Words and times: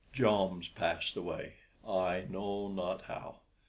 Joms 0.11 0.67
passed 0.67 1.15
away, 1.15 1.57
I 1.87 2.25
know 2.27 2.67
not 2.69 3.03
how. 3.03 3.35